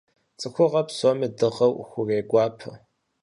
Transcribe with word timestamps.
ЦӀыхугъэр 0.39 0.85
псоми 0.87 1.27
дыгъэу 1.37 1.73
хурегуапэ. 1.89 2.71